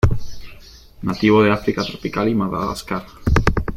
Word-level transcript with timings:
Nativo 1.03 1.43
de 1.43 1.51
África 1.51 1.83
tropical 1.83 2.27
y 2.27 2.33
Madagascar. 2.33 3.03